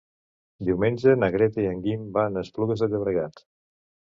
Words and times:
Diumenge 0.69 1.13
na 1.23 1.29
Greta 1.35 1.65
i 1.67 1.67
en 1.73 1.83
Guim 1.85 2.09
van 2.17 2.41
a 2.41 2.45
Esplugues 2.47 2.85
de 2.87 2.91
Llobregat. 2.97 3.45